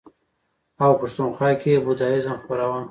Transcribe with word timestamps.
او 0.83 0.91
پښتونخوا 1.01 1.49
کې 1.59 1.69
یې 1.73 1.81
بودیزم 1.85 2.35
خپراوه. 2.43 2.79